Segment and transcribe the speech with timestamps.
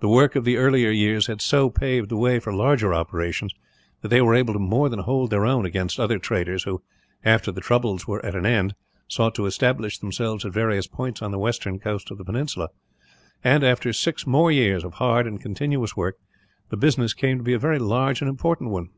[0.00, 3.52] The work of the earlier years had so well paved the way for larger operations
[4.00, 6.82] that they were able to more than hold their own against other traders who,
[7.24, 8.74] after the troubles were at an end,
[9.06, 12.70] sought to establish themselves at various points on the western coast of the peninsula;
[13.44, 16.16] and after six more years of hard and continuous work,
[16.70, 18.88] the business came to be a very large and important one.